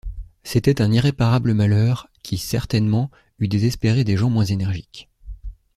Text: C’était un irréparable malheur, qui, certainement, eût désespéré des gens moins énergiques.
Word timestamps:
C’était 0.43 0.81
un 0.81 0.91
irréparable 0.91 1.53
malheur, 1.53 2.07
qui, 2.23 2.39
certainement, 2.39 3.11
eût 3.37 3.47
désespéré 3.47 4.03
des 4.03 4.17
gens 4.17 4.31
moins 4.31 4.45
énergiques. 4.45 5.09